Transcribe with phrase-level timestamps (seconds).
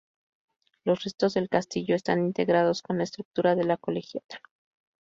[0.83, 4.41] Los restos del castillo están integrados con la estructura de la colegiata.